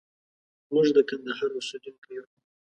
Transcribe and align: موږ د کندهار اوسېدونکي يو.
موږ 0.73 0.87
د 0.95 0.97
کندهار 1.09 1.49
اوسېدونکي 1.57 2.09
يو. 2.17 2.25